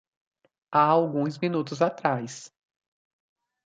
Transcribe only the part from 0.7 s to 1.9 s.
Há alguns minutos